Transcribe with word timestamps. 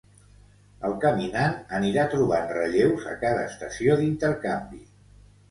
El 0.87 0.95
caminant 1.03 1.53
anirà 1.81 2.05
trobant 2.15 2.49
relleus 2.59 3.07
a 3.13 3.15
cada 3.27 3.45
estació 3.53 4.01
d'intercanvi. 4.01 4.83